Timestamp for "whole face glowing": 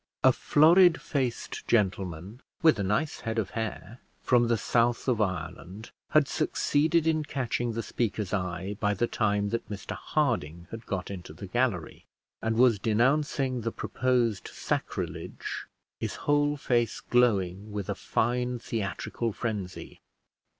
16.25-17.71